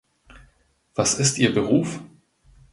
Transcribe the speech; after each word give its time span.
Was 0.95 1.19
ist 1.19 1.37
ihr 1.37 1.53
Beruf? 1.53 1.99